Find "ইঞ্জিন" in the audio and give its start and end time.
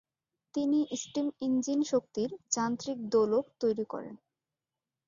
1.41-1.79